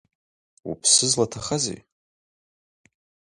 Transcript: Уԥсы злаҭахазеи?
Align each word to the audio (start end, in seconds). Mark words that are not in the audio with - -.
Уԥсы 0.69 1.05
злаҭахазеи? 1.11 1.81